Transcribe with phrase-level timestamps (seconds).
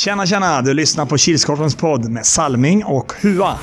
[0.00, 0.62] Tjena, tjena!
[0.62, 3.58] Du lyssnar på Kilskorpens podd med Salming och Hua.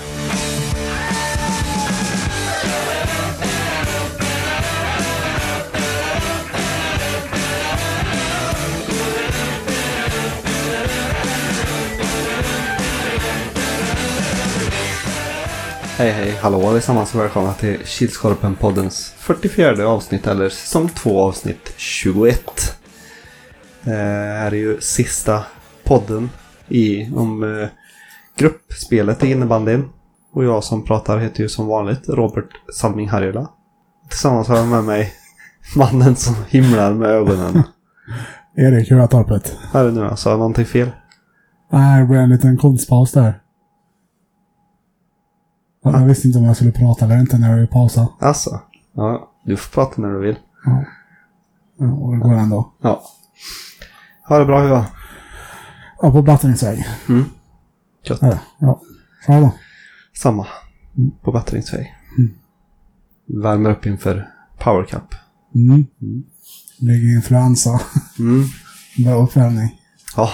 [15.97, 22.77] Hej hej, hallå allesammans och välkomna till Kilskorpen-poddens 44 avsnitt eller säsong 2 avsnitt 21.
[23.81, 25.43] Det eh, här är ju sista
[25.87, 26.29] podden
[26.67, 27.69] i om eh,
[28.37, 29.89] gruppspelet i innebandyn.
[30.33, 33.49] Och jag som pratar heter ju som vanligt Robert Salming Harjula.
[34.09, 35.13] Tillsammans har jag med mig
[35.75, 37.63] mannen som himlar med ögonen.
[38.55, 39.57] Erik Huratorpet.
[39.73, 40.91] Här är nu, jag sa jag någonting fel?
[41.71, 43.41] Nej, det blev en liten konstpaus där.
[45.83, 48.07] Jag visste inte om jag skulle prata eller inte när vi pausade.
[48.19, 48.59] Alltså,
[48.93, 50.37] ja, du får prata när du vill.
[50.65, 50.83] Ja.
[51.77, 52.71] Ja, och det går ändå.
[52.81, 53.03] Ja.
[54.27, 54.85] Ha det bra Hua.
[56.01, 56.85] Ja, på bättringsväg.
[57.09, 57.25] Mm.
[58.03, 58.19] Gött.
[58.21, 58.81] Ja, ja.
[59.27, 59.51] Då.
[60.13, 60.47] Samma.
[61.21, 61.93] På bättringsväg.
[63.25, 64.29] Värmer upp inför
[64.59, 65.15] Power Cup.
[65.55, 65.85] Mm.
[66.79, 67.81] Ligger influensa.
[68.19, 68.43] Mm.
[69.05, 69.81] Bra uppvärmning.
[70.15, 70.29] Ja.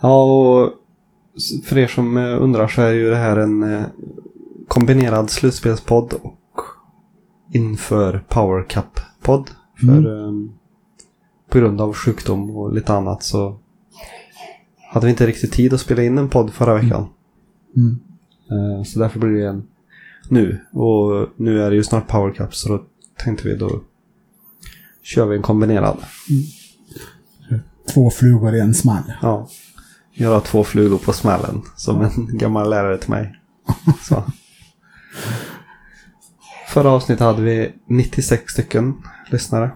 [0.00, 0.72] Ja, och
[1.64, 3.84] för er som eh, undrar så är ju det här en eh,
[4.68, 6.60] kombinerad slutspelspodd och
[7.52, 9.50] inför Power Cup-podd.
[9.80, 10.52] För ehm,
[11.48, 13.58] på grund av sjukdom och lite annat så
[14.94, 17.08] hade vi inte riktigt tid att spela in en podd förra veckan.
[17.76, 17.98] Mm.
[18.50, 19.66] Eh, Så därför blir det en
[20.28, 20.60] nu.
[20.72, 22.84] Och nu är det ju snart Power Cup så då
[23.24, 23.80] tänkte vi då
[25.02, 25.96] kör vi en kombinerad.
[27.94, 29.12] Två flugor i en smäll.
[29.22, 29.48] Ja.
[30.12, 33.40] Göra två flugor på smällen som en gammal lärare till mig.
[34.02, 34.22] Så.
[36.68, 38.94] Förra avsnittet hade vi 96 stycken
[39.30, 39.70] lyssnare.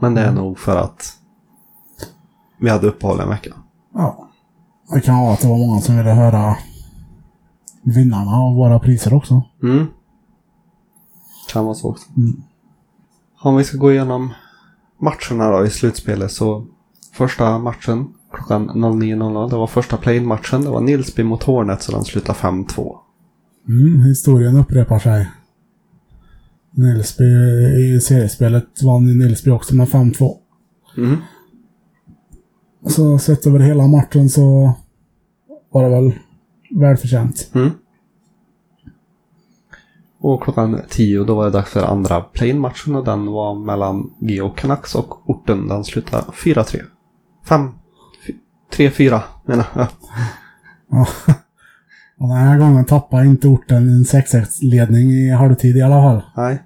[0.00, 1.16] Men det är nog för att
[2.60, 3.54] vi hade uppehåll en vecka.
[3.94, 4.28] Ja.
[4.94, 6.56] Det kan vara att det var många som ville höra
[7.82, 9.42] vinnarna av våra priser också.
[9.62, 9.86] Mm.
[11.52, 12.06] Kan vara så också.
[12.16, 12.42] Mm.
[13.40, 14.34] Om vi ska gå igenom
[14.98, 16.66] matcherna då i slutspelet så
[17.12, 20.62] första matchen klockan 09.00 det var första play-in-matchen.
[20.62, 22.96] Det var Nilsby mot Hornet så den slutade 5-2.
[23.68, 25.30] Mm, historien upprepar sig.
[26.70, 27.24] Nilsby
[27.78, 30.36] i seriespelet vann Nilsby också med 5-2.
[30.96, 31.16] Mm.
[32.86, 34.74] Så sett över hela matchen så
[35.72, 36.12] var det väl
[36.70, 37.50] välförtjänt.
[37.54, 37.70] Mm.
[40.20, 44.50] Och klockan 10 då var det dags för andra play-in-matchen och den var mellan Geo
[44.50, 45.68] Canucks och orten.
[45.68, 46.80] Den slutade 4-3.
[47.44, 47.70] 5
[48.76, 49.86] 3-4 menar jag.
[50.90, 51.06] Ja.
[52.18, 56.22] Och den här gången tappade inte orten en 6-1-ledning i halvtid i alla fall.
[56.36, 56.62] Nej.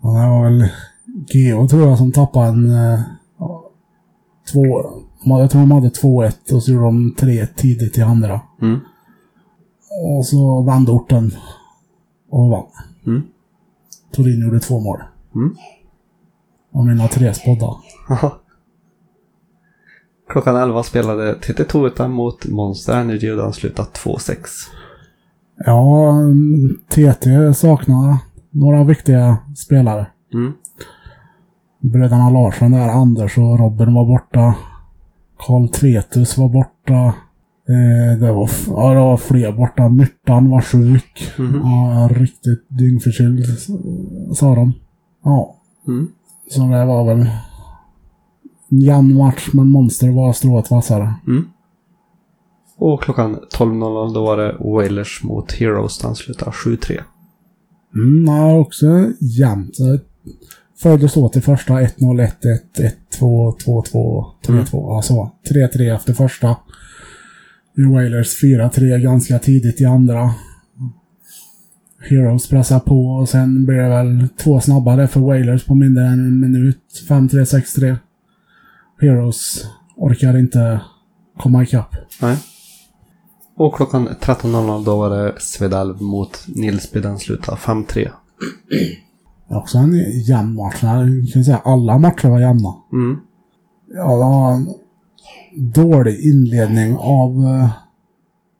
[0.00, 0.68] Och det var väl
[1.28, 2.70] Geo tror jag som tappade en...
[2.70, 3.00] eh,
[4.52, 4.90] två...
[5.26, 8.40] Jag tror de hade 2-1 och så gjorde de 3 tidigt i andra.
[8.62, 8.80] Mm.
[10.18, 11.30] Och så vände orten
[12.30, 12.66] och vann.
[13.06, 13.22] Mm.
[14.12, 15.02] Torin gjorde två mål.
[15.34, 15.56] Mm.
[16.72, 17.76] Och mina tre spådda.
[20.28, 24.36] Klockan 11 spelade TT Toyota mot Monster Energy och den slutade 2-6.
[25.56, 26.14] Ja,
[26.88, 28.16] TT saknar
[28.50, 30.06] några viktiga spelare.
[30.34, 30.52] Mm.
[31.80, 34.54] Bröderna Larsson där, Anders och Robin var borta.
[35.46, 37.14] Karl Tvetus var borta.
[37.68, 39.88] Eh, det, var, ja, det var fler borta.
[39.88, 41.32] Myrtan var sjuk.
[41.38, 41.60] Mhm.
[41.64, 43.44] Ja, riktigt dyngförkyld,
[44.36, 44.72] sa de.
[45.24, 45.56] Ja,
[45.86, 46.08] Mm.
[46.50, 51.14] så det var väl en jämn match, men Monster var strået vassare.
[51.26, 51.44] Mm.
[52.76, 55.98] Och klockan 12.00 då var det Wailers mot Heroes.
[55.98, 57.00] Den slutade 7-3.
[57.94, 58.86] Mm, ja, också
[59.20, 59.76] jämnt.
[60.78, 64.96] Följdes åt i första 1-0, 1-1, 1-2, 2-2, 3-2.
[64.96, 66.56] Alltså 3-3 efter första.
[67.76, 70.34] I Wailers 4-3 ganska tidigt i andra.
[72.00, 76.12] Heroes pressar på och sen blir det väl två snabbare för Wailers på mindre än
[76.12, 76.80] en minut.
[77.08, 77.96] 5-3, 6-3.
[79.00, 79.64] Heroes
[79.96, 80.80] orkar inte
[81.38, 81.96] komma ikapp.
[82.22, 82.36] Nej.
[83.56, 87.00] Och klockan 13.00 då var det Svedalv mot Nilsby.
[87.00, 88.10] Den slutade 5-3.
[89.48, 90.82] Också en jämn match.
[90.82, 92.74] Jag kan säga alla matcher var jämna.
[92.92, 93.16] Mm.
[93.94, 94.74] Ja, det var en
[95.72, 97.70] dålig inledning av uh,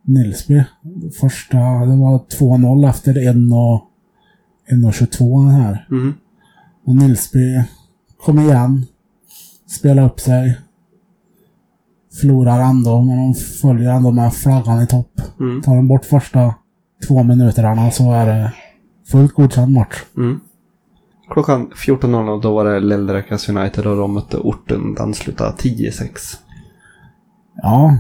[0.03, 0.65] Nilsby.
[1.21, 3.91] Första, det var 2-0 efter 1 och
[4.71, 5.87] 1.22 den här.
[5.91, 6.15] Mm.
[6.85, 7.63] Och Nilsby
[8.25, 8.87] kom igen.
[9.67, 10.59] Spelade upp sig.
[12.21, 15.21] Förlorar ändå, men de följer ändå med flaggan i topp.
[15.41, 15.63] Mm.
[15.63, 16.55] Tar de bort första
[17.09, 18.53] två minuterna så är det
[19.07, 20.03] fullt godkänd match.
[20.17, 20.41] Mm.
[21.31, 24.95] Klockan 14.00 då var det Lellrekas United och de mötte orten.
[24.95, 26.11] Den slutade 10-6.
[27.57, 27.99] Ja,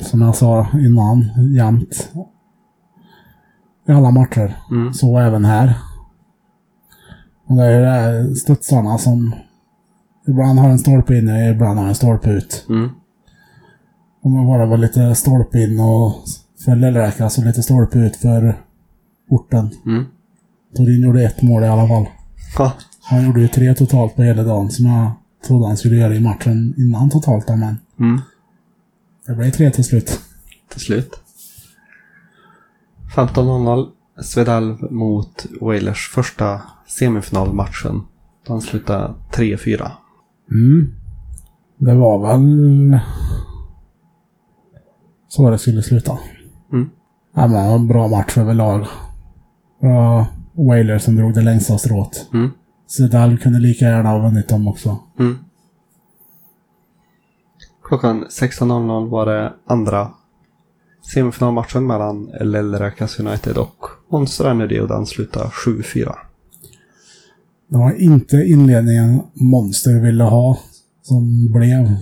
[0.00, 2.12] som jag sa innan, jämnt.
[3.88, 4.56] I alla matcher.
[4.70, 4.94] Mm.
[4.94, 5.74] Så även här.
[7.46, 9.34] Och det är ju det studsarna som
[10.28, 12.66] ibland har en stolpe in och ibland har en stolpe ut.
[12.68, 12.90] Mm.
[14.22, 16.14] Om det bara var lite stolpe in och
[16.64, 18.54] för Lillräkas och lite stolpe ut för
[19.28, 19.70] orten.
[19.86, 20.04] Mm.
[20.76, 22.06] Torin gjorde ett mål i alla fall.
[22.58, 22.72] Ja.
[23.02, 25.12] Han gjorde ju tre totalt på hela dagen som jag
[25.46, 28.20] trodde han skulle göra i matchen innan totalt men Mm.
[29.26, 30.20] det blev tre till slut.
[30.70, 31.10] Till slut.
[33.16, 33.86] 15.00
[34.22, 38.02] Svedalv mot Wailers första semifinalmatchen.
[38.46, 39.90] Den slutade 3-4.
[40.50, 40.92] Mm.
[41.78, 42.98] Det var väl
[45.28, 46.18] så det skulle sluta.
[46.72, 46.90] Mm.
[47.34, 48.86] Ja, men en bra match överlag.
[49.80, 52.26] Bra Whalers som drog det längsta strået.
[52.32, 52.50] Mm.
[52.86, 54.98] Sedal kunde lika gärna ha vunnit dem också.
[55.18, 55.38] Mm.
[57.84, 60.10] Klockan 16.00 var det andra
[61.14, 66.14] semifinalmatchen mellan Lellräkas United och Monster Energy och den slutade 7-4.
[67.68, 70.58] Det var inte inledningen Monster ville ha
[71.02, 71.96] som blev.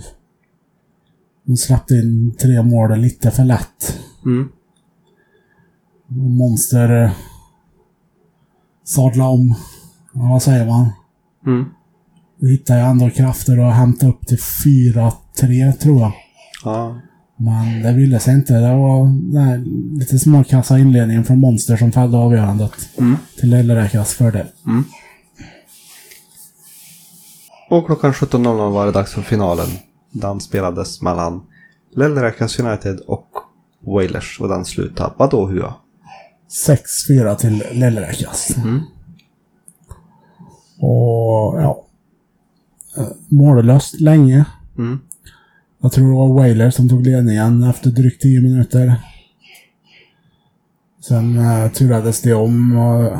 [1.43, 3.99] De släppte in tre mål lite för lätt.
[4.25, 4.49] Mm.
[6.07, 7.11] Monster
[8.83, 9.55] sadla om.
[10.13, 10.89] Ja, vad säger man?
[11.45, 11.65] Mm.
[12.39, 16.11] Då hittade jag ändå krafter och hämtade upp till 4-3 tror jag.
[16.63, 16.99] Ja.
[17.37, 18.53] Men det ville sig inte.
[18.53, 19.63] Det var den
[19.99, 22.71] lite småkassa inledningen från Monster som fällde avgörandet.
[22.97, 23.15] Mm.
[23.39, 24.47] Till Lillräkas fördel.
[24.67, 24.83] Mm.
[27.69, 29.67] Och klockan 17.00 var det dags för finalen.
[30.11, 31.41] Den spelades mellan
[31.95, 33.27] Lellräkas United och
[33.85, 35.73] Wailers och den slutade vadå Hua?
[36.53, 38.57] 6-4 till Lillräkas.
[38.57, 38.81] Mm.
[40.79, 41.85] Och ja.
[42.97, 44.45] Eh, Mållöst länge.
[44.77, 44.99] Mm.
[45.81, 48.95] Jag tror det var Whaler som tog ledningen efter drygt 10 minuter.
[51.01, 53.17] Sen uh, turades det om och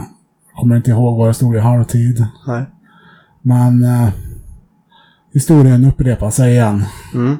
[0.56, 2.26] kommer inte ihåg vad det stod i halvtid.
[2.48, 2.66] Nej.
[3.42, 4.10] Men eh,
[5.34, 6.84] historien upprepar sig igen.
[7.14, 7.38] Mm.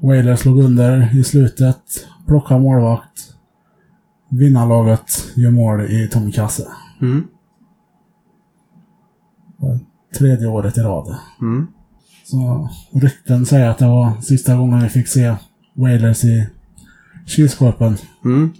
[0.00, 3.13] Whaler slog under i slutet, plockade målvakt.
[4.38, 6.68] Vinnarlaget gör mål i tom kasse.
[7.00, 7.24] Mm.
[10.18, 11.16] Tredje året i rad.
[11.40, 11.66] Mm.
[12.24, 15.36] Så rykten säger att det var sista gången vi fick se
[15.74, 16.48] Whalers i
[17.26, 17.96] kylskåpen.
[18.24, 18.52] Mm.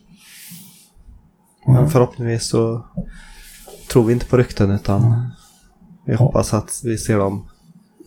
[1.66, 2.84] Men förhoppningsvis så
[3.90, 5.30] tror vi inte på rykten utan
[6.06, 7.48] vi hoppas att vi ser dem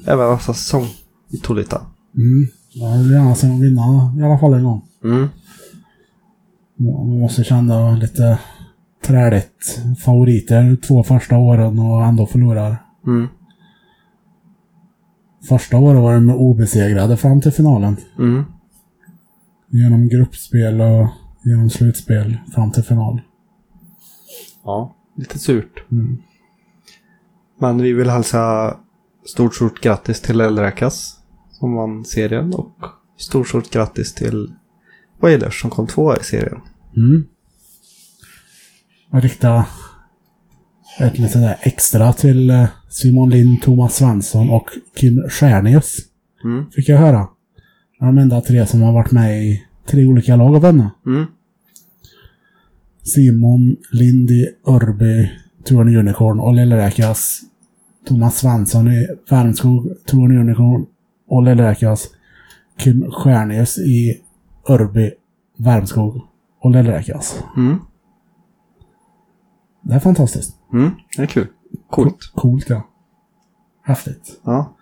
[0.06, 0.88] även nästa säsong
[1.30, 1.82] i Tolita.
[2.16, 2.48] Mm.
[2.74, 4.82] Jag vill gärna se dem vinna i alla fall en gång.
[5.04, 5.28] Mm.
[6.78, 8.40] Man måste känna lite
[9.06, 9.82] träligt.
[10.06, 12.84] Favoriter två första åren och ändå förlorar.
[13.08, 13.28] Mm.
[15.50, 17.98] Första året var de obesegrade fram till finalen.
[18.20, 18.44] Mm.
[19.70, 21.08] Genom gruppspel och
[21.44, 23.22] genom slutspel fram till final.
[24.64, 25.84] Ja, lite surt.
[25.92, 26.18] Mm.
[27.60, 28.76] Men vi vill hälsa
[29.26, 31.20] stort, stort grattis till Elräkas
[31.52, 32.76] som vann serien och
[33.18, 34.54] stort, stort grattis till
[35.20, 36.62] Wailers som kom tvåa i serien.
[36.98, 37.26] Mm.
[39.12, 39.64] Jag riktar
[41.00, 45.98] ett litet extra till eh, Simon Lind, Thomas Svensson och Kim Stjärnius.
[46.44, 46.72] Mm.
[46.72, 47.28] Fick jag höra.
[48.00, 50.94] Det är de enda tre som har varit med i tre olika lag och vunnit.
[51.06, 51.26] Mm.
[53.04, 55.32] Simon Lind i Örby,
[55.64, 57.42] Turen Unicorn och Lillräkas
[58.08, 60.86] Thomas Svensson i Värmskog, Turen Unicorn
[61.28, 62.08] och Lillräkas
[62.78, 64.22] Kim Stjärnius i
[64.70, 65.12] Örby,
[65.58, 66.22] Värmskog
[66.60, 67.44] och Lillräkas.
[67.58, 67.78] Mm.
[69.82, 70.56] Det är fantastiskt.
[70.74, 70.92] Mm.
[71.18, 71.48] Det är kul.
[71.90, 72.32] Coolt.
[72.36, 72.88] Coolt ja.
[73.84, 74.40] Häftigt.
[74.44, 74.74] Ja.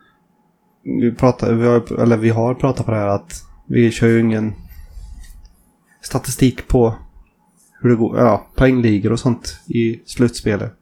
[0.84, 4.20] Vi, pratar, vi, har, eller vi har pratat på det här att vi kör ju
[4.20, 4.54] ingen
[6.02, 6.96] statistik på
[7.82, 10.74] hur det går, ja, poängligor och sånt i slutspelet.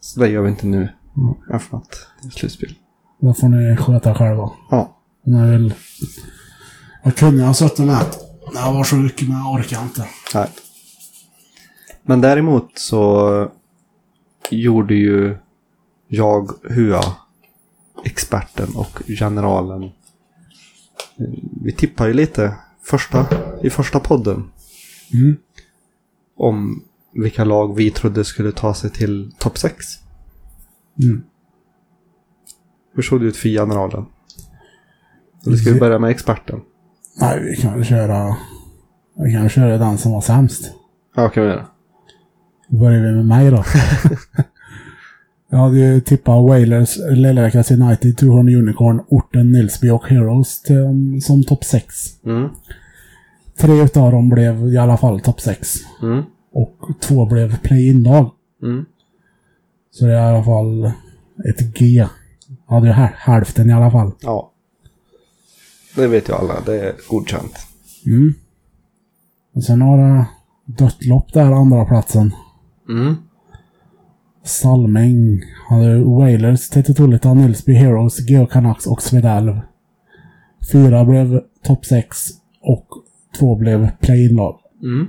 [0.00, 0.88] Så det gör vi inte nu.
[1.16, 1.34] Mm.
[1.52, 2.74] Eftersom att det är slutspel.
[3.20, 4.50] Då får ni sköta själva.
[4.70, 4.96] Ja.
[5.26, 5.74] Om jag vill...
[7.08, 8.06] Jag kunde ha suttit med.
[8.52, 10.08] när Jag var sjuk men jag orkar inte.
[10.34, 10.48] Nej.
[12.02, 13.50] Men däremot så
[14.50, 15.36] gjorde ju
[16.08, 17.02] jag, Hua,
[18.04, 19.90] experten och generalen.
[21.62, 23.26] Vi tippade ju lite första,
[23.62, 24.50] i första podden
[25.14, 25.36] Mm.
[26.36, 29.86] om vilka lag vi trodde skulle ta sig till topp 6.
[31.02, 31.22] Mm.
[32.94, 34.06] Hur såg det ut för generalen?
[35.46, 36.60] Eller ska vi börja med experten?
[37.20, 38.36] Nej, vi kan väl köra...
[39.16, 40.72] Vi kan väl köra den som var sämst.
[41.16, 41.66] Ja, kan vi göra.
[42.68, 43.64] Då börjar vi med mig då.
[45.50, 51.44] Jag hade ju tippat Wailers, Lillräkas United, Tuhorn Unicorn, Orten, Nilsby och Heroes till, som
[51.44, 51.94] topp 6.
[52.24, 52.48] Mm.
[53.58, 55.68] Tre utav dem blev i alla fall topp 6.
[56.02, 56.22] Mm.
[56.52, 58.30] Och två blev play-in-lag.
[58.62, 58.84] Mm.
[59.90, 60.92] Så det är i alla fall
[61.48, 62.06] ett G.
[62.68, 64.12] Jag hade ju hälften i alla fall.
[64.20, 64.52] Ja.
[65.98, 66.60] Det vet ju alla.
[66.66, 67.66] Det är godkänt.
[68.06, 68.34] Mm.
[69.54, 70.26] Och sen har det
[70.64, 72.34] dött lopp där, andra platsen.
[72.88, 73.14] Mm.
[74.44, 79.60] Salming hade Wailers, Tetitulita, Nilsby Heroes, Geo Canucks och Svedalv.
[80.72, 82.16] Fyra blev topp 6
[82.60, 82.86] och
[83.38, 84.60] två blev play-in-lag.
[84.82, 85.06] Mm.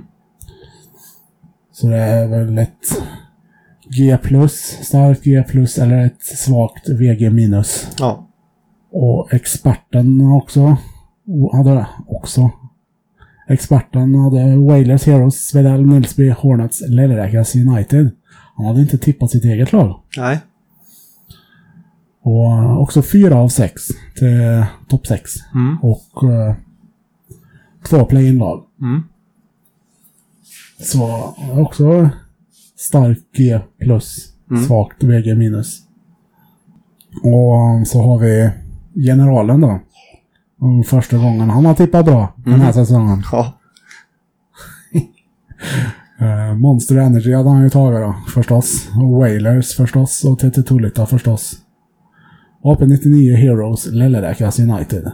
[1.72, 3.02] Så det är väl ett
[3.96, 4.18] G+,
[4.82, 5.44] starkt G+,
[5.82, 7.30] eller ett svagt VG-.
[7.30, 7.88] minus.
[7.98, 8.29] Ja.
[8.92, 10.76] Och experten också.
[11.52, 12.50] Hade det också.
[13.48, 18.10] Experten hade Wailers, Heroes, Svedal, Nilsby, Hornets, Lillräkas United.
[18.56, 20.00] Han hade inte tippat sitt eget lag.
[20.16, 20.38] Nej.
[22.22, 23.82] Och också fyra av sex
[24.18, 25.30] till topp sex.
[25.54, 25.78] Mm.
[25.82, 26.54] Och eh,
[27.88, 28.64] två play-in-lag.
[28.80, 29.02] Mm.
[30.78, 32.10] Så också
[32.76, 34.64] stark G plus, Mm.
[34.64, 35.80] svagt VG minus.
[37.22, 38.50] Och så har vi
[39.06, 39.80] generalen då.
[40.60, 43.22] Och första gången han har tippat bra den här säsongen.
[43.32, 43.52] Ja.
[46.20, 48.88] Eh, Monster Energy hade han ju tagit då, förstås.
[48.96, 50.24] Och Wailers förstås.
[50.24, 51.56] Och TT Tulita förstås.
[52.62, 55.12] AP99 Heroes, Lilleräkas United.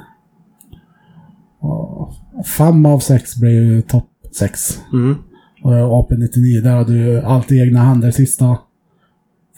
[1.61, 4.81] Och fem av sex blev ju topp sex.
[4.93, 5.17] Mm.
[5.63, 8.59] Och AP99 där hade ju allt i egna händer sista.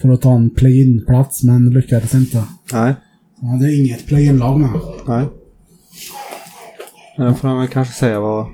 [0.00, 2.44] För att ta en play-in-plats, men lyckades inte.
[2.72, 2.94] Nej.
[3.40, 4.70] Han hade inget play-in-lag med.
[5.06, 5.26] Nej.
[7.16, 8.48] Det får man kanske säga var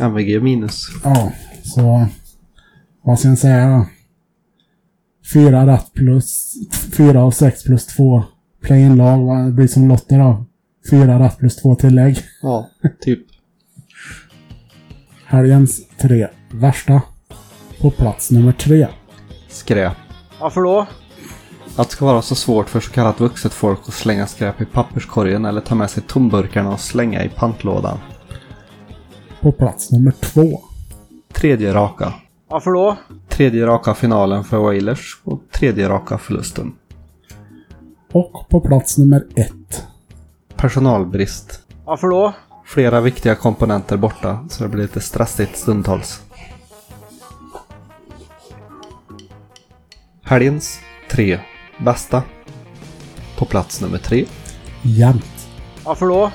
[0.00, 0.86] MVG minus.
[1.04, 1.32] Ja,
[1.64, 2.06] så...
[3.02, 3.86] Vad ska jag säga då?
[5.34, 6.54] Fyra rätt plus...
[6.96, 8.22] Fyra av sex plus två
[8.62, 9.18] play-in-lag.
[9.18, 10.44] Vad det blir som lotter då?
[10.90, 12.18] Fyra rätt plus två tillägg.
[12.42, 12.70] Ja,
[13.00, 13.20] typ.
[15.26, 17.02] Helgens tre värsta.
[17.80, 18.86] På plats nummer tre.
[19.48, 19.96] Skräp.
[20.40, 20.86] Varför då?
[21.76, 24.64] Att det ska vara så svårt för så kallat vuxet folk att slänga skräp i
[24.64, 27.98] papperskorgen eller ta med sig tomburkarna och slänga i pantlådan.
[29.40, 30.60] På plats nummer två.
[31.32, 32.12] Tredje raka.
[32.48, 32.96] Varför då?
[33.28, 36.74] Tredje raka finalen för Wailers och tredje raka förlusten.
[38.12, 39.86] Och på plats nummer ett.
[40.56, 41.60] Personalbrist.
[41.84, 42.32] Varför då?
[42.64, 46.22] Flera viktiga komponenter borta, så det blir lite stressigt stundtals.
[50.22, 51.40] Helgens tre
[51.78, 52.22] bästa.
[53.38, 54.26] På plats nummer tre.
[54.82, 55.48] Jämnt.
[55.84, 56.30] Varför då?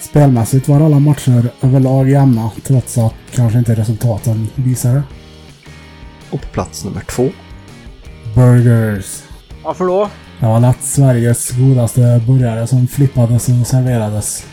[0.00, 5.02] Spelmässigt var alla matcher överlag jämna, trots att kanske inte resultaten visar det.
[6.30, 7.28] Och på plats nummer två.
[8.34, 9.22] Burgers.
[9.64, 10.10] Varför då?
[10.40, 14.46] Det var lätt Sveriges godaste burgare som flippades och serverades.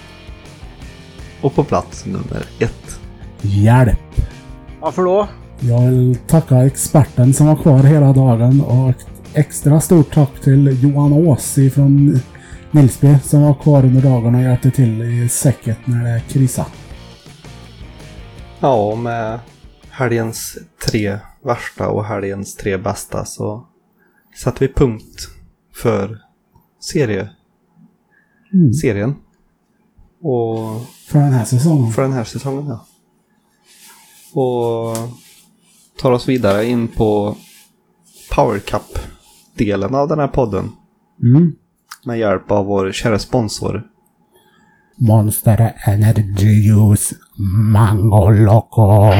[1.41, 2.99] Och på plats nummer ett.
[3.41, 3.99] Hjälp!
[4.81, 5.27] Varför då?
[5.59, 8.93] Jag vill tacka experten som var kvar hela dagen och
[9.33, 12.19] extra stort tack till Johan Ås från
[12.71, 16.67] Nilsby som var kvar under dagen och hjälpte till i säcket när det krisade.
[18.59, 19.39] Ja, med
[19.89, 20.57] helgens
[20.89, 23.67] tre värsta och helgens tre bästa så
[24.35, 25.27] satte vi punkt
[25.75, 26.19] för
[26.79, 27.29] serie,
[28.53, 28.73] Mm.
[28.73, 29.15] serien.
[30.21, 31.91] Och För den här säsongen.
[31.91, 32.85] för den här säsongen, ja.
[34.41, 34.97] Och
[36.01, 37.35] tar oss vidare in på
[38.35, 38.59] Power
[39.57, 40.71] Cup-delen av den här podden.
[41.23, 41.53] Mm.
[42.05, 43.83] Med hjälp av vår kära sponsor.
[44.97, 47.13] Monster Energy Juice
[47.73, 49.11] Mango Loco.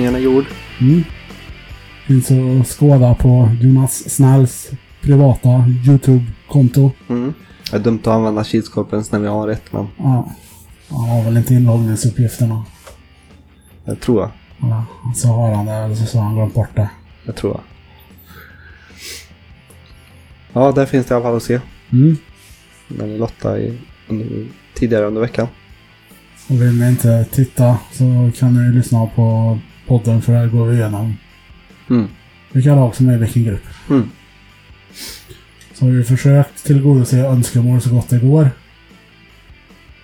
[0.00, 0.44] Lottningen är gjord.
[0.80, 1.04] Mm.
[2.06, 6.90] Finns att skåda på Jonas Snälls privata YouTube-konto.
[7.08, 7.34] Mm.
[7.70, 10.30] Det är dumt att använda Kilskorpens när vi har ett, men Ja.
[10.88, 12.64] Han har väl inte inloggningsuppgifterna.
[13.84, 14.30] det tror jag.
[14.70, 16.90] Ja, så har han det, eller så har han glömt bort det.
[17.26, 17.62] Det tror jag.
[20.52, 21.60] Ja, där finns det i alla fall att se.
[21.92, 22.16] Mm.
[22.88, 23.78] När vi lottade i,
[24.08, 25.46] under, tidigare under veckan.
[26.48, 29.58] Och vill ni inte titta så kan ni lyssna på
[29.90, 31.16] podden för där går vi igenom
[31.90, 32.08] Mm.
[32.52, 33.64] vilka lag som är i vilken grupp.
[33.90, 34.10] Mm.
[35.74, 38.50] Så har vi försökt tillgodose önskemål så gott det går.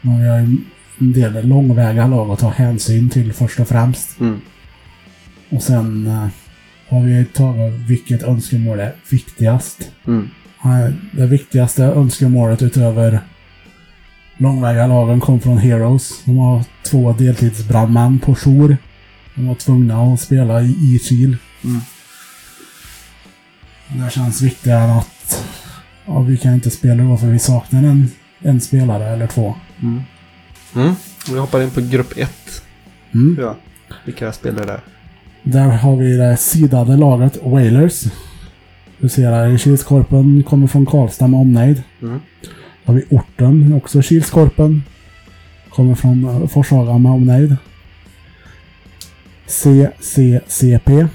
[0.00, 0.64] Men vi har en
[0.98, 4.20] del långväga lag att ta hänsyn till först och främst.
[4.20, 4.40] Mm.
[5.50, 6.26] Och sen eh,
[6.88, 9.90] har vi tagit vilket önskemål är viktigast.
[10.06, 10.28] Mm.
[10.64, 13.20] Eh, Det viktigaste önskemålet utöver
[14.36, 16.24] långväga lagen kom från Heroes.
[16.24, 18.76] De har två deltidsbrandmän på jour.
[19.36, 21.36] De var tvungna att spela i, i Kil.
[21.64, 21.80] Mm.
[23.88, 25.44] Det känns viktigare att
[26.06, 29.54] ja, vi kan inte spela då för vi saknar en, en spelare eller två.
[29.82, 30.02] Mm.
[30.74, 30.94] Mm.
[31.30, 32.62] Vi hoppar in på grupp 1.
[33.14, 33.36] Mm.
[33.40, 33.56] Ja.
[34.04, 34.80] Vilka spelar där?
[35.42, 38.04] Där har vi det sidade laget Wailers.
[38.98, 41.82] Huserar i Kilskorpen, kommer från Karlstad med omnejd.
[42.02, 42.20] Mm.
[42.84, 44.82] Då har vi Orten, också Kilskorpen.
[45.70, 47.56] Kommer från eh, Forshaga med omnejd.
[49.46, 51.06] CCCP.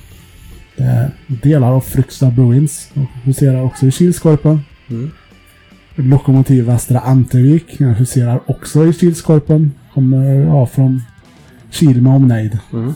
[0.78, 2.92] Det är delar av Fryksta Bruins.
[2.94, 4.62] Och huserar också i Kilskorpen.
[4.90, 5.12] Mm.
[5.96, 7.82] Lokomotiv Västra Antevik.
[7.82, 9.72] Huserar också i Kilskorpen.
[9.94, 11.02] Kommer ja, från
[11.70, 12.60] Kil med omnejd.
[12.74, 12.94] Mm.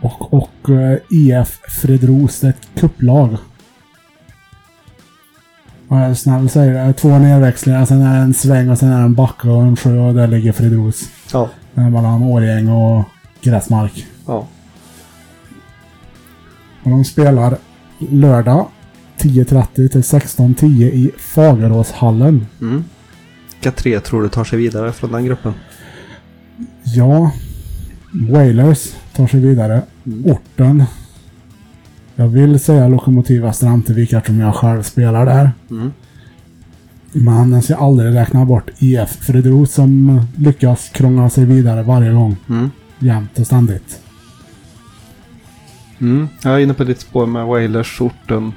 [0.00, 0.68] Och, och
[1.10, 3.36] IF Fredros, det är ett kupplag.
[5.88, 8.88] Jag är snäll säger det, är två nedväxlingar, sen är det en sväng och sen
[8.88, 11.10] är det en backe och en sjö och där ligger Fredros.
[11.32, 11.48] Ja.
[11.74, 13.04] Det mellan Årgäng och
[13.42, 14.06] Gräsmark.
[14.26, 14.46] Ja.
[16.82, 17.58] Och de spelar
[17.98, 18.66] lördag
[19.18, 22.46] 10.30 till 16.10 i Fageråshallen.
[22.60, 22.84] Mm.
[23.54, 25.52] Vilka tre tror du tar sig vidare från den gruppen?
[26.82, 27.32] Ja,
[28.12, 29.82] Wailers tar sig vidare.
[30.24, 30.84] Orten.
[32.14, 35.52] Jag vill säga Lokomotiv Västra Antevik eftersom jag själv spelar där.
[35.70, 35.92] Mm.
[37.12, 42.36] Men jag ska aldrig räkna bort IF Fredros som lyckas krångla sig vidare varje gång.
[42.48, 42.70] Mm.
[42.98, 44.00] Jämt och ständigt.
[46.00, 46.28] Mm.
[46.42, 48.52] Jag är inne på ditt spår med Wailers, Orten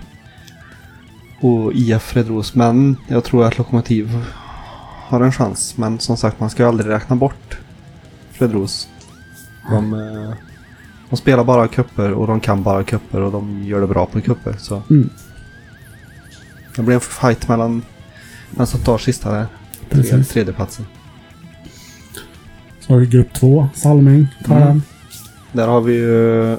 [1.41, 2.56] och IF Fredros.
[2.56, 4.25] Men jag tror att Lokomotiv
[5.08, 5.77] har en chans.
[5.77, 7.58] Men som sagt, man ska ju aldrig räkna bort
[8.32, 8.88] Fredros.
[9.69, 10.34] De, eh,
[11.10, 14.21] de spelar bara kupper och de kan bara kupper och de gör det bra på
[14.21, 14.56] kupper.
[14.60, 15.10] Så Mm.
[16.75, 17.82] det blir en fight mellan
[18.51, 19.45] den som tar sista där.
[19.89, 20.30] Tre, Precis.
[20.30, 20.86] tredjeplatsen.
[22.91, 23.67] Så har vi grupp två.
[23.73, 24.67] Salming tar Mm.
[24.67, 24.82] den.
[25.51, 26.58] Där har vi ju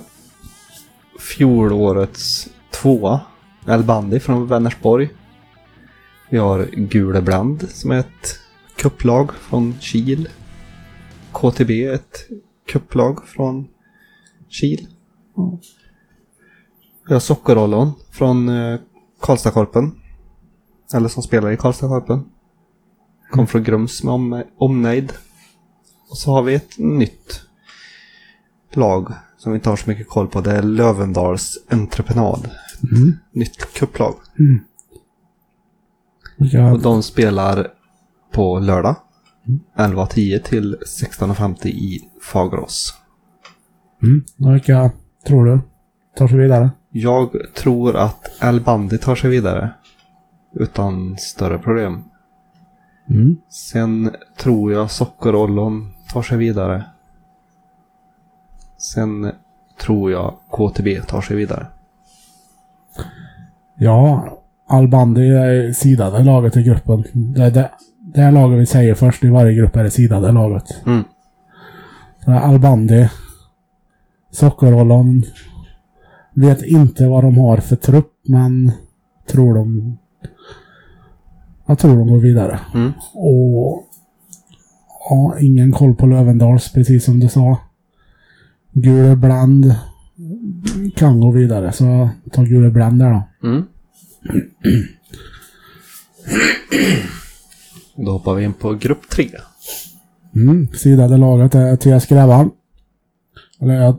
[1.20, 3.20] fjolårets tvåa.
[3.66, 5.10] El Bandi från Vänersborg.
[6.30, 8.38] Vi har Gulebrand som är ett
[8.76, 10.28] kupplag från Kil.
[11.32, 12.28] KTB ett
[12.68, 13.68] kupplag från
[14.48, 14.86] Kil.
[15.36, 15.58] Ja.
[17.08, 18.80] Vi har Sockerollon från eh,
[19.20, 19.92] Karlstadkorpen.
[20.94, 22.24] Eller som spelar i Karlstadkorpen.
[23.30, 25.12] Kom från Grums med om, omnejd.
[26.12, 27.40] Och så har vi ett nytt
[28.72, 30.40] lag som vi inte har så mycket koll på.
[30.40, 32.50] Det är Lövendals entreprenad.
[32.92, 33.18] Mm.
[33.32, 34.14] Nytt kupplag.
[36.36, 37.68] Vilka, Och de spelar
[38.32, 38.96] på lördag.
[39.76, 42.94] 11.10 till 16.50 i Fagerås.
[44.02, 44.24] mm.
[44.52, 44.90] Vilka
[45.26, 45.60] tror du
[46.16, 46.70] tar sig vidare?
[46.90, 49.70] Jag tror att El Bandi tar sig vidare.
[50.54, 52.02] Utan större problem.
[53.10, 53.36] Mm.
[53.50, 56.84] Sen tror jag Sockerollon tar sig vidare.
[58.78, 59.32] Sen
[59.80, 61.66] tror jag KTB tar sig vidare.
[63.74, 64.28] Ja,
[64.68, 67.04] Albandi är sidade laget i gruppen.
[67.12, 67.70] Det, det,
[68.00, 70.86] det här laget vi säger först i varje grupp är det sidade laget.
[70.86, 71.04] Mm.
[72.26, 73.08] Albandi,
[74.30, 75.22] Sockerollon,
[76.34, 78.72] vet inte vad de har för trupp, men
[79.26, 79.98] tror de...
[81.66, 82.60] Jag tror de går vidare.
[82.74, 82.92] Mm.
[83.14, 83.91] Och...
[85.12, 87.56] Ja, ingen koll på Lövendals, precis som du sa.
[88.72, 89.74] Gule Bland
[90.96, 93.48] kan gå vidare, så ta Gule Bland där då.
[93.48, 93.64] Mm.
[97.96, 99.30] Då hoppar vi in på grupp tre.
[100.34, 102.50] Mm, sidade laget är TS Grävan.
[103.60, 103.94] Eller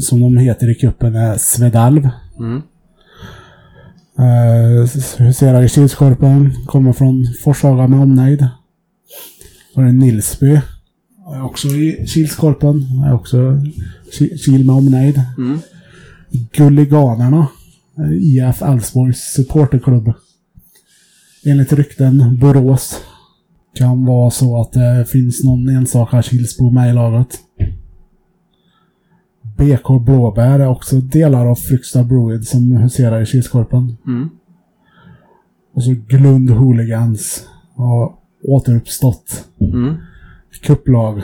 [0.00, 2.08] som de heter i kuppen är Svedalv.
[2.38, 2.62] Mm.
[4.18, 4.88] Eh,
[5.18, 6.52] huserar i Kilskorpen.
[6.66, 8.48] Kommer från Forshaga med omnejd.
[9.76, 10.60] Och det Nilsby.
[11.44, 12.86] Också i Kilskorpen.
[13.06, 13.36] Är också
[14.12, 15.22] Ki- Kil med omnejd.
[15.38, 15.58] Mm.
[16.52, 17.46] Gulliganerna.
[18.20, 20.12] IF Elfsborgs supporterklubb.
[21.44, 23.00] Enligt rykten Borås.
[23.74, 27.38] Kan vara så att det finns någon enstaka Kilsbo med i laget.
[29.58, 33.96] BK Blåbär är också delar av Fryksta Bruid som huserar i Kilskorpen.
[34.06, 34.28] Mm.
[35.74, 38.14] Och så Glund Hooligans har
[38.46, 39.48] återuppstått.
[39.60, 39.94] Mm.
[40.62, 41.22] Kupplag.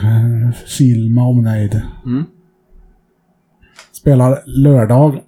[0.65, 1.81] Kil med omnejd.
[2.05, 2.23] Mm.
[3.91, 5.21] Spelar lördag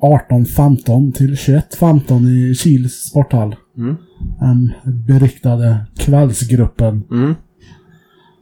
[0.00, 3.56] 18.15 till 21.15 i Kils sporthall.
[3.76, 3.96] Mm.
[4.40, 4.72] Den
[5.06, 7.02] beryktade kvällsgruppen.
[7.10, 7.34] Mm.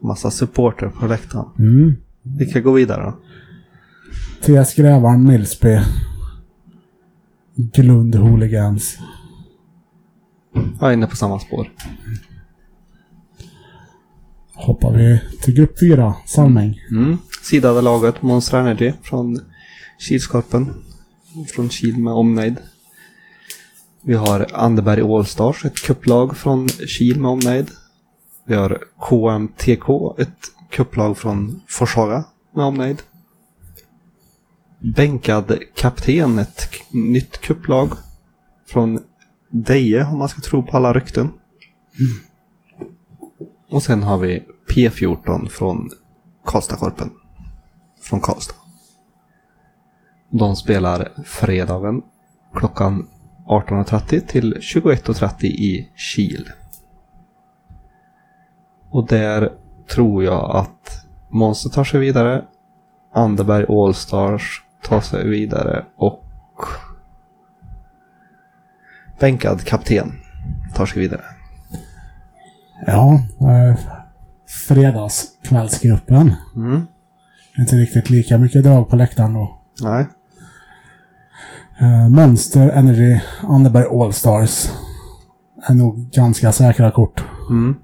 [0.03, 1.47] Massa supporter på läktaren.
[1.59, 1.97] Mm.
[2.23, 3.19] Vilka går vidare då?
[4.43, 5.81] TS Grävaren Nilsby.
[7.55, 8.99] Glund Hooligans.
[10.81, 11.69] Jag är inne på samma spår.
[14.55, 16.81] Hoppar vi till grupp 4, Salmäng.
[16.91, 17.19] Mm.
[17.43, 19.41] Sidade laget Monster Energy från
[19.99, 20.75] Kilskorpen.
[21.55, 22.57] Från Kil med omnejd.
[24.03, 27.71] Vi har Anderberg Allstars, ett kupplag från Kil med omnejd.
[28.47, 30.39] Vi har KMTK, ett
[30.71, 33.03] kupplag från Forshaga med omnejd.
[34.79, 37.93] Bänkad kapten, ett nytt kupplag
[38.69, 39.01] från
[39.51, 41.31] Deje om man ska tro på alla rykten.
[43.73, 45.91] Och sen har vi P14 från
[46.45, 47.11] Karlstadkorpen.
[48.01, 48.55] Från Karlstad.
[50.31, 52.03] De spelar fredagen
[52.55, 53.09] klockan
[53.47, 56.49] 18.30 till 21.30 i Kil.
[58.91, 59.53] Och där
[59.89, 62.45] tror jag att Monster tar sig vidare.
[63.13, 66.25] Anderberg Allstars tar sig vidare och
[69.21, 70.13] bänkad kapten
[70.75, 71.25] tar sig vidare.
[72.87, 73.79] Ja, eh,
[74.69, 76.35] fredagskvällsgruppen.
[76.57, 76.83] Mm.
[77.59, 79.59] Inte riktigt lika mycket drag på läktaren då.
[79.83, 80.07] Nej.
[81.81, 84.71] Eh, Monster Energy Anderberg Allstars.
[85.69, 87.25] Är nog ganska säkra kort.
[87.51, 87.75] Mm.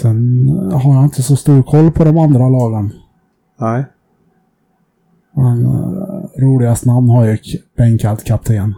[0.00, 2.92] Sen har jag inte så stor koll på de andra lagen.
[3.60, 3.84] Nej.
[5.34, 7.38] Men uh, roligast namn har ju
[7.76, 8.74] bänkad kapten.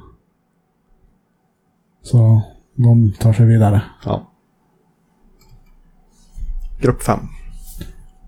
[2.03, 2.43] Så
[2.75, 3.83] de tar sig vidare.
[4.05, 4.28] Ja.
[6.81, 7.21] Grupp 5.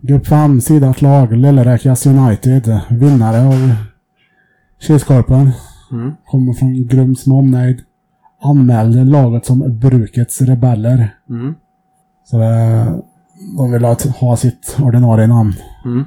[0.00, 2.80] Grupp 5, sidat lag, Lilleräkas United.
[2.90, 3.74] Vinnare av
[4.80, 5.50] Kilskorpen.
[5.92, 6.12] Mm.
[6.26, 7.80] Kommer från Grums med omnejd.
[8.42, 11.14] Anmälde laget som Brukets Rebeller.
[11.30, 11.54] Mm.
[12.24, 12.84] Så det,
[13.56, 13.84] de vill
[14.20, 15.54] ha, sitt ordinarie namn.
[15.84, 16.04] Mm.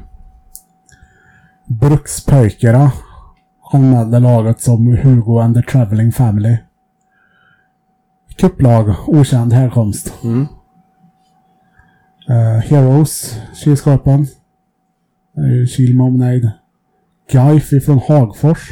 [1.66, 2.92] Brukspöjkerna
[3.72, 6.58] anmälde laget som Hugo and the Traveling Family.
[8.38, 10.14] Kupplag, okänd härkomst.
[10.24, 10.48] Mm.
[12.30, 14.28] Eh, Heroes, Kilskorpen.
[15.38, 16.52] Uh, Kil med omnejd.
[17.32, 18.72] Gaif ifrån Hagfors.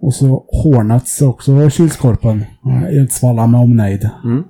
[0.00, 2.44] Och så Hornets också Kilskorpen.
[2.66, 4.10] Uh, Edsvalla med omnejd.
[4.24, 4.44] Mm.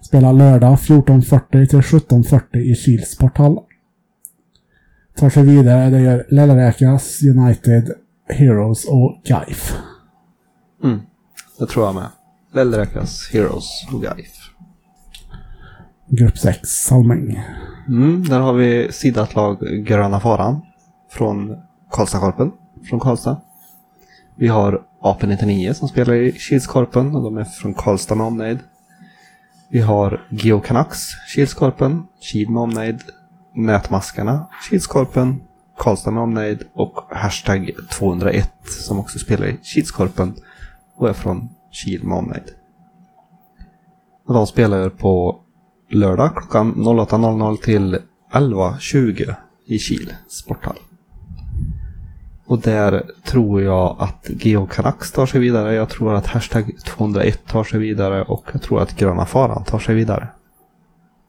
[0.00, 3.58] Spelar lördag 14.40 till 17.40 i Kils sporthall.
[5.16, 7.90] Tar sig vidare, det gör Lillräkas, United,
[8.28, 9.76] Heroes och Gaif.
[10.84, 11.00] Mm.
[11.58, 12.08] Det tror jag med.
[12.52, 14.43] Lellräkas, Heroes och Gaif.
[16.06, 17.44] Grupp 6, Salmäng.
[17.88, 18.24] Mm.
[18.28, 20.60] Där har vi sidat lag Gröna Faran.
[21.10, 21.56] Från
[21.90, 22.52] Karlstadkorpen.
[22.88, 23.40] Från Karlstad.
[24.36, 28.58] Vi har AP99 som spelar i Kilskorpen och de är från Karlstad med omnejd.
[29.68, 30.98] Vi har Geo Canucks,
[31.34, 33.02] Kilskorpen, Kil med omnejd,
[33.54, 35.40] Nätmaskarna, Kilskorpen,
[35.78, 40.34] Karlstad med omnejd och Hashtag 201 som också spelar i Kilskorpen
[40.96, 42.50] och är från Kil med omnejd.
[44.28, 45.43] De spelar på
[45.94, 47.98] lördag klockan 08.00 till
[48.32, 49.34] 11.20
[49.66, 50.76] i Kil sporthall.
[52.46, 55.74] Och där tror jag att Geo Canucks tar sig vidare.
[55.74, 59.78] Jag tror att Hashtag 201 tar sig vidare och jag tror att Gröna Faran tar
[59.78, 60.28] sig vidare.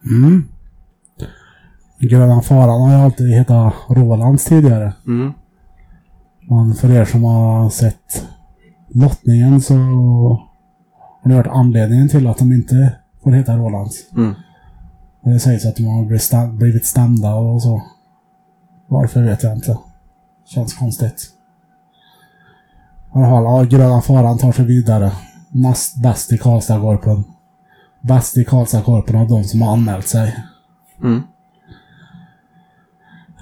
[0.05, 0.43] Mm.
[1.99, 4.93] Gröna Faran har ju alltid hetat Rolands tidigare.
[5.07, 5.33] Mm.
[6.49, 8.27] Men för er som har sett
[8.93, 9.75] lottningen så
[11.23, 14.11] har det varit anledningen till att de inte får heta Rolands.
[14.17, 14.33] Mm.
[15.25, 17.81] Det sägs att de har blivit stämda och så.
[18.87, 19.77] Varför vet jag inte.
[20.45, 21.29] Känns konstigt.
[23.15, 25.11] I alla fall, ja, Gröna Faran tar sig vidare.
[25.51, 27.23] Näst bäst i Karlstadkorpen.
[28.01, 30.35] Bäst i Karlstadkorpen av de som har anmält sig.
[31.03, 31.21] Mm.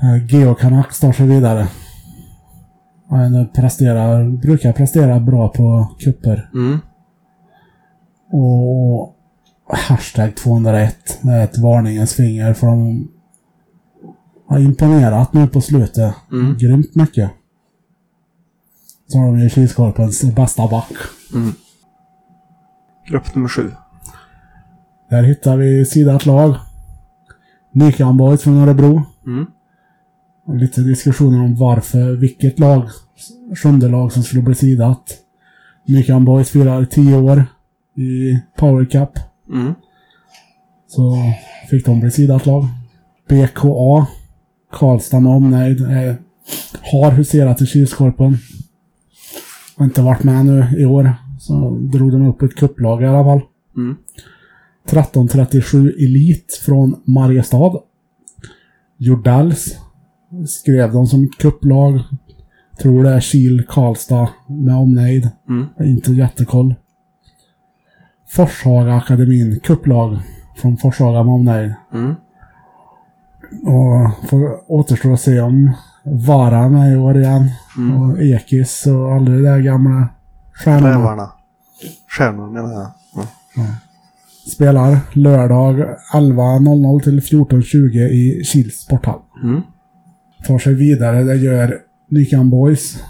[0.01, 1.67] Eh, Geo Canucks tar sig vidare.
[3.09, 6.49] Han presterar, brukar prestera bra på kupper.
[6.53, 6.79] Mm.
[8.31, 9.12] Och
[9.67, 11.19] hashtag 201.
[11.21, 13.07] Det är ett varningens finger för de
[14.47, 16.15] har imponerat nu på slutet.
[16.31, 16.57] Mm.
[16.57, 17.31] Grymt mycket.
[19.07, 20.91] Så har de ju Kilskorpens bästa back.
[23.07, 23.71] Grupp nummer sju.
[25.09, 26.55] Där hittar vi sidat lag.
[27.71, 29.03] Nykan Boys från Örebro.
[29.25, 29.45] Mm.
[30.45, 32.89] Och lite diskussioner om varför, vilket lag,
[33.63, 35.17] sjunde lag som skulle bli sidat.
[35.87, 37.45] Nykan Boys firar 10 år
[37.95, 39.09] i Power Cup.
[39.53, 39.73] Mm.
[40.87, 41.17] Så
[41.69, 42.65] fick de bli sidat lag.
[43.29, 44.07] BKA,
[44.71, 46.15] Karlstad med omnejd, eh,
[46.91, 48.37] har huserat i Kilskorpen.
[49.77, 51.13] Har inte varit med nu i år.
[51.39, 53.41] Så drog de upp ett kupplag i alla fall.
[53.77, 53.95] Mm.
[54.85, 57.79] 1337 Elit från Mariestad.
[58.97, 59.77] Jordells
[60.47, 61.99] skrev de som kupplag.
[62.81, 65.29] Tror det är Kil, Karlstad med omnejd.
[65.49, 65.65] Mm.
[65.79, 66.75] Inte jättekoll.
[68.35, 70.19] Forshaga akademin kupplag
[70.55, 71.73] från Forshaga med omnejd.
[71.93, 72.15] Mm.
[73.63, 75.71] Och får återstå att se om
[76.03, 77.49] Varan är i år igen.
[77.99, 80.09] Och Ekis och alla de där gamla
[80.53, 80.99] stjärnorna.
[80.99, 81.31] Rävarna.
[82.17, 82.91] Stjärnor menar jag.
[83.55, 83.63] Ja.
[84.51, 85.75] Spelar lördag
[86.13, 89.19] 11.00 till 14.20 i Kils sporthall.
[89.43, 89.61] Mm.
[90.47, 93.03] Tar sig vidare, det gör Nykan Boys.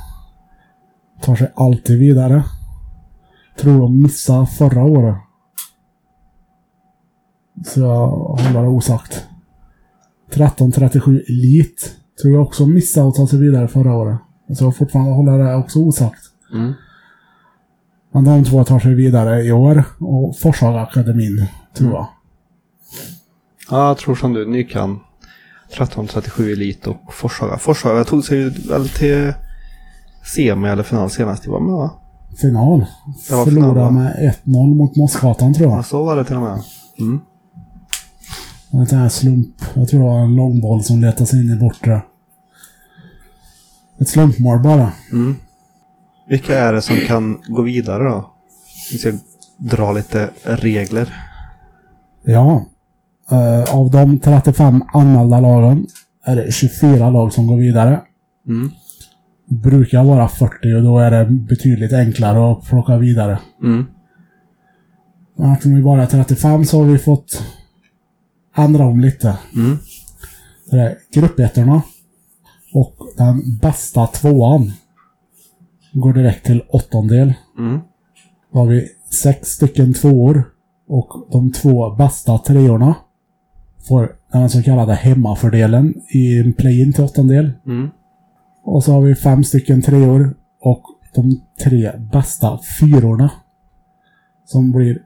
[1.22, 2.44] Tar sig alltid vidare.
[3.58, 5.18] Tror de missade förra året.
[7.66, 9.28] Så jag håller det osagt.
[10.28, 11.96] 1337 Elit.
[12.22, 14.20] Tror jag också missade att ta sig vidare förra året.
[14.58, 16.24] Så jag fortfarande håller det också osagt.
[16.54, 16.74] Mm.
[18.12, 19.84] Men de två tar sig vidare i år.
[20.00, 21.46] Och Forshaga akademin,
[21.78, 22.08] tror jag.
[23.70, 24.46] Ja, jag tror som du.
[24.46, 25.00] Nykan.
[25.68, 27.58] 1337 Elit och Forshaga.
[27.58, 29.34] Forshaga tog sig väl till
[30.36, 31.44] semi eller final senast.
[31.44, 31.92] Det var med va?
[32.42, 32.86] Final.
[33.28, 35.80] Förlorade med 1-0 mot Mossgatan, tror jag.
[35.80, 36.62] Ja, så var det till och med.
[37.00, 37.22] Mm.
[38.72, 39.56] En sån här slump.
[39.74, 42.02] Jag tror det var en långboll som letade sig in i bortre.
[44.00, 44.92] Ett slumpmål bara.
[45.12, 45.36] Mm.
[46.28, 48.32] Vilka är det som kan gå vidare då?
[48.92, 49.12] Vi ska
[49.58, 51.14] dra lite regler.
[52.24, 52.66] Ja.
[53.32, 55.88] Eh, av de 35 anmälda lagen
[56.26, 58.02] är det 24 lag som går vidare.
[58.48, 58.72] Mm.
[59.46, 63.40] Brukar vara 40 och då är det betydligt enklare att plocka vidare.
[63.64, 63.86] Mm.
[65.54, 67.44] Eftersom vi bara är 35 så har vi fått
[68.56, 69.38] ändra om lite.
[69.56, 69.78] Mm.
[70.72, 71.82] Det är gruppettorna
[72.74, 74.72] och den bästa tvåan
[75.94, 77.34] går direkt till åttondel.
[77.58, 77.80] Mm.
[78.54, 78.88] Då har vi
[79.24, 80.44] sex stycken tvåor
[80.88, 82.96] och de två bästa treorna
[83.88, 87.52] får den så kallade hemmafördelen i en play-in till åttondel.
[87.66, 87.90] Mm.
[88.64, 90.84] Och så har vi fem stycken treor och
[91.16, 93.32] de tre bästa fyrorna
[94.46, 95.00] som blir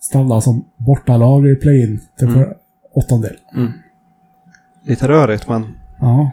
[0.00, 2.56] ställda som bortalag i play-in till för
[2.94, 3.36] åttondel.
[4.82, 5.66] Lite rörigt men
[6.00, 6.32] Ja,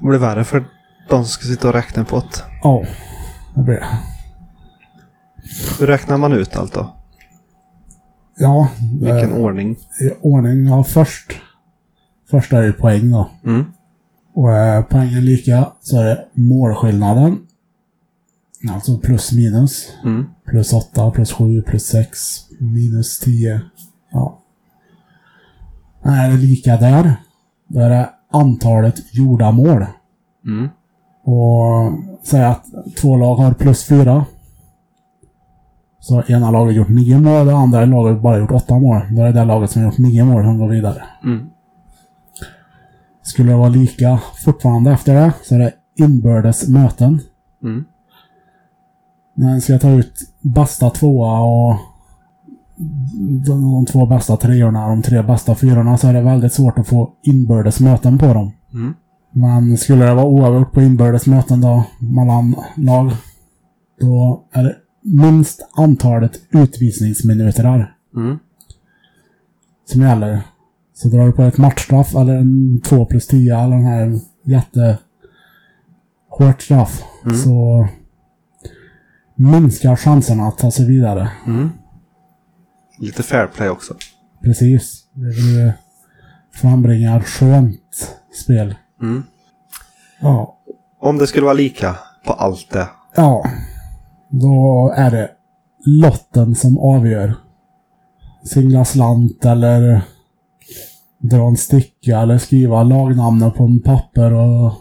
[0.00, 0.64] det blir värre för
[1.08, 2.44] de som ska sitta och räkna en pott.
[2.62, 2.84] ja,
[3.54, 3.86] det blir det.
[5.78, 6.96] Hur räknar man ut allt då?
[8.38, 8.68] Ja,
[9.00, 9.70] Vilken eh, ordning?
[10.00, 10.66] i ordning.
[10.66, 11.32] Ja, först.
[12.30, 13.30] Först är det poäng då.
[13.44, 13.64] Mm.
[14.40, 17.38] Och är poängen lika så är det målskillnaden.
[18.70, 19.88] Alltså plus minus.
[20.04, 20.26] Mm.
[20.46, 22.18] Plus 8, plus 7, plus 6,
[22.58, 23.60] minus 10.
[24.12, 24.38] Ja.
[26.02, 27.14] Är det lika där,
[27.68, 29.86] då är det antalet gjorda mål.
[30.46, 30.68] Mm.
[31.24, 32.64] Och säg att
[33.00, 34.24] två lag har plus 4.
[36.00, 39.00] Så har ena laget gjort 9 mål, det andra laget bara gjort 8 mål.
[39.10, 41.02] Då är det det laget som har gjort 9 mål som går vidare.
[41.24, 41.50] Mm.
[43.30, 47.20] Skulle det vara lika fortfarande efter det så är det inbördes möten.
[47.62, 47.84] Mm.
[49.34, 51.76] Men ska jag ta ut bästa tvåa och
[53.46, 56.78] de, de två bästa treorna och de tre bästa fyrorna så är det väldigt svårt
[56.78, 58.52] att få inbördes möten på dem.
[58.72, 58.94] Mm.
[59.32, 63.10] Men skulle det vara oavgjort på inbördes möten då mellan lag
[64.00, 68.38] då är det minst antalet utvisningsminuter Mm.
[69.86, 70.40] som gäller.
[71.02, 74.98] Så drar du på ett matchstraff eller en 2 plus 10 eller den här jätte
[76.28, 77.02] hårt straff
[77.44, 77.88] så
[79.34, 81.30] minskar chanserna att ta sig vidare.
[81.46, 81.70] Mm.
[82.98, 83.94] Lite fair play också.
[84.42, 85.04] Precis.
[85.14, 85.72] Det blir
[86.52, 88.74] frambringar skönt spel.
[89.02, 89.22] Mm.
[90.20, 90.58] Ja.
[91.00, 92.88] Om det skulle vara lika på allt det.
[93.16, 93.44] Ja.
[94.30, 95.30] Då är det
[95.86, 97.34] lotten som avgör.
[98.44, 100.02] Singla slant eller
[101.20, 104.72] dra en sticka eller skriva lagnamnet på en papper och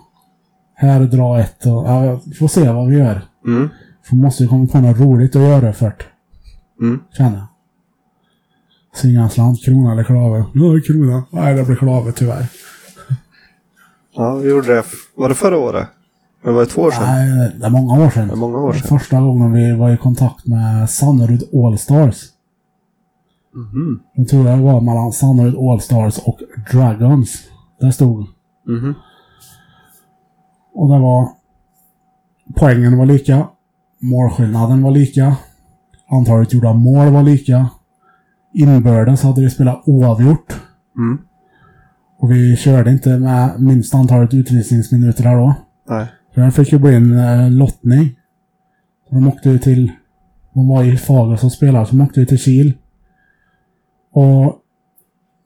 [0.76, 3.22] här dra ett och ja, vi får se vad vi gör.
[3.48, 3.70] Mm.
[4.04, 6.04] För måste ju komma på något roligt att göra först.
[6.82, 7.00] Mm.
[7.18, 7.48] Känner jag.
[8.96, 10.46] Singla slant, krona eller klave.
[10.54, 11.24] Ja, krona.
[11.32, 12.46] Nej, det blir klave tyvärr.
[14.16, 14.84] Ja, vi gjorde det.
[15.16, 15.88] Var det förra året?
[16.44, 17.04] Det var det två år sedan?
[17.04, 18.28] Nej, det är många år sedan.
[18.28, 19.00] Det är många år sedan.
[19.00, 22.16] Första gången vi var i kontakt med Sannerud Allstars.
[23.56, 24.00] Mhm.
[24.14, 26.40] Jag tror det var mellan Sannerud Allstars och
[26.72, 27.44] Dragons.
[27.80, 28.26] Det stod.
[28.68, 28.94] Mhm.
[30.74, 31.30] Och det var...
[32.56, 33.48] Poängen var lika.
[34.02, 35.36] målskillnaden var lika.
[36.12, 37.70] Antalet gjorda mål var lika.
[38.54, 40.54] Inbördes hade vi spelat oavgjort.
[40.98, 41.18] Mm.
[42.20, 45.56] Och vi körde inte med minst antalet utvisningsminuter där då.
[45.90, 46.08] Nej.
[46.36, 48.16] Så det fick ju bli en eh, lottning.
[49.10, 49.92] De åkte ju till...
[50.54, 52.74] De var i Fagersta och spelade, så de åkte ju till Kil.
[54.12, 54.56] Och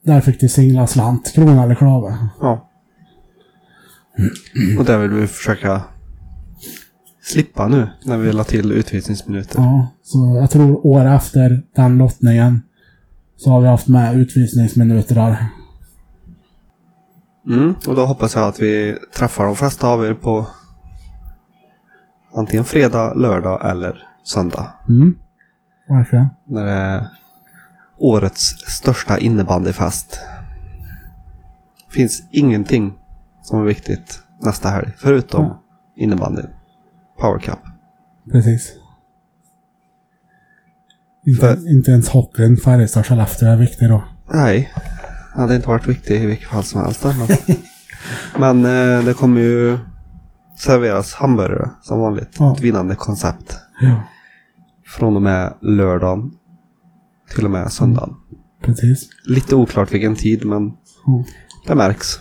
[0.04, 2.18] där fick de singla slant, krona eller klave.
[2.42, 2.70] Ja.
[4.80, 5.82] Och där vill vi försöka
[7.22, 9.60] slippa nu när vi la till utvisningsminuter.
[9.60, 12.62] Ja, så jag tror år efter den lottningen
[13.38, 15.48] så har vi haft med utvisningsminuter där.
[17.48, 20.48] Mm, och då hoppas jag att vi träffar de flesta av er på
[22.36, 24.74] antingen fredag, lördag eller söndag.
[24.90, 25.16] Mm.
[25.90, 26.28] Verkligen.
[26.48, 27.08] När det är
[27.98, 30.20] årets största innebandyfest.
[31.90, 32.94] Finns ingenting
[33.42, 35.62] som är viktigt nästa helg förutom Ja.
[35.96, 36.42] innebandy.
[37.20, 37.60] Power Cup.
[38.32, 38.74] Precis.
[41.26, 44.04] Inte, För- inte ens hockeyn Färjestad-Skellefteå är viktig då.
[44.34, 44.72] Nej,
[45.36, 47.04] hade inte varit viktig i vilket fall som helst.
[47.04, 47.28] Men,
[48.64, 48.66] men
[49.00, 49.78] eh, det kommer ju
[50.58, 52.30] serveras hamburgare som vanligt.
[52.40, 52.54] Ja.
[52.54, 53.58] Ett vinnande koncept.
[53.82, 54.04] Ja,
[54.86, 56.32] Från och med lördagen
[57.36, 58.16] till och med söndagen.
[58.62, 59.10] precis.
[59.26, 60.62] Lite oklart vilken tid men
[61.08, 61.24] Mm.
[61.68, 62.20] det märks.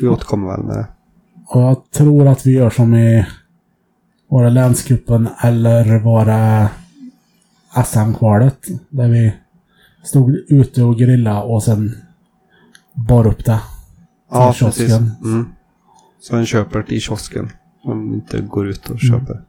[0.00, 0.86] Vi återkommer väl med det.
[1.46, 3.26] Och jag tror att vi gör som i
[4.28, 6.68] var det länscupen eller var det
[7.84, 8.66] SM-kvalet.
[8.90, 9.34] Där vi
[10.02, 11.94] stod ute och grilla och sen
[13.08, 13.60] bar upp det.
[14.30, 14.86] Ja, Till precis.
[14.88, 15.10] kiosken.
[15.24, 15.48] Mm.
[16.20, 17.50] Så en köper det i kiosken.
[17.82, 19.20] Som inte går ut och Mm.
[19.20, 19.42] köper.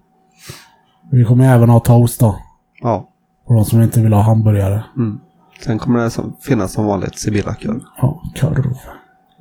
[1.11, 2.39] Vi kommer även ha toast då.
[2.81, 3.08] Ja.
[3.49, 4.83] För de som inte vill ha hamburgare.
[4.97, 5.19] Mm.
[5.61, 7.81] Sen kommer det som, finnas som vanligt Sibylla-korv.
[7.97, 8.77] Ja, korv.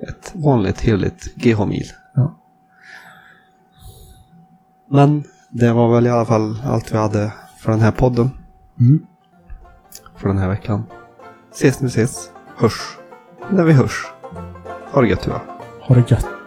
[0.09, 1.87] Ett vanligt heligt GH-mil.
[2.14, 2.35] Ja.
[4.90, 8.31] Men det var väl i alla fall allt vi hade för den här podden.
[8.81, 9.07] Mm.
[10.16, 10.85] För den här veckan.
[11.53, 12.31] Ses när vi ses.
[12.57, 12.99] Hörs
[13.51, 14.07] när vi hörs.
[14.92, 15.40] Ha det gött va?
[15.81, 16.38] Ha det gött.